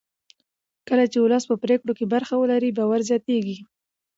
[0.87, 3.57] کله چې ولس په پرېکړو کې برخه ولري باور زیاتېږي